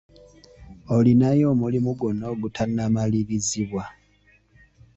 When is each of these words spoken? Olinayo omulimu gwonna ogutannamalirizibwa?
Olinayo 0.95 1.45
omulimu 1.53 1.91
gwonna 1.99 2.25
ogutannamalirizibwa? 2.33 3.83